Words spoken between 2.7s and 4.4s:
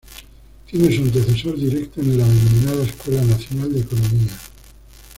Escuela Nacional de Economía.